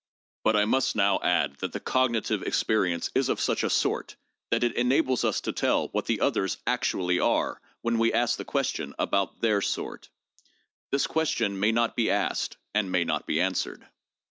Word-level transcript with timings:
But 0.43 0.55
I 0.55 0.65
must 0.65 0.95
now 0.95 1.19
add 1.21 1.57
that 1.57 1.73
the 1.73 1.79
cognitive 1.79 2.41
experience 2.41 3.11
is 3.13 3.29
of 3.29 3.39
such 3.39 3.63
a 3.63 3.69
'sort' 3.69 4.15
that 4.49 4.63
it 4.63 4.73
enables 4.75 5.23
us 5.23 5.39
to 5.41 5.51
tell 5.51 5.89
what 5.89 6.07
the 6.07 6.21
others 6.21 6.57
actually 6.65 7.19
are 7.19 7.61
when 7.83 7.99
we 7.99 8.11
ask 8.11 8.35
the 8.39 8.43
question 8.43 8.95
about 8.97 9.41
their 9.41 9.61
sort. 9.61 10.09
This 10.89 11.05
question 11.05 11.59
may 11.59 11.71
not 11.71 11.95
be 11.95 12.09
asked 12.09 12.57
and 12.73 12.91
may 12.91 13.03
not 13.03 13.27
be 13.27 13.39
answered. 13.39 13.87